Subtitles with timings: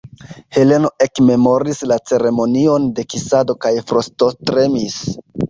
[0.55, 4.99] Heleno ekmemoris la ceremonion de kisado kaj frostotremis.